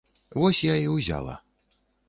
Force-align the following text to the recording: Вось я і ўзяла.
Вось 0.43 0.61
я 0.69 0.77
і 0.85 0.89
ўзяла. 0.95 1.39